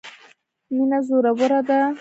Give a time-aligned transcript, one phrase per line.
[0.75, 1.81] مینه زوروره ده.